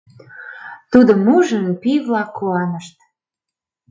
Тудым 0.91 1.21
ужын, 1.37 1.65
пий-влак 1.81 2.29
куанышт. 2.37 2.95